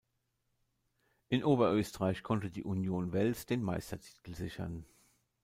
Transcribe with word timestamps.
In 1.29 1.43
Oberösterreich 1.43 2.23
konnte 2.23 2.49
die 2.49 2.63
Union 2.63 3.13
Wels 3.13 3.45
den 3.45 3.61
Meistertitel 3.61 4.33
sichern. 4.33 4.83